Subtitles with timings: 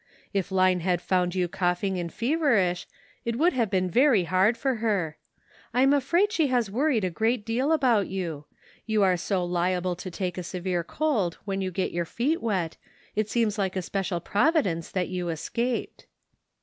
[0.33, 2.87] If Line had found you coughing and feverish
[3.23, 5.15] it would have been very hard for her.
[5.75, 8.45] I am afraid she has worried a great deal about you.
[8.87, 12.77] You are so liable to take a severe cold when you get your feet wet,
[13.15, 16.07] it seems like a special Providence that you escaped."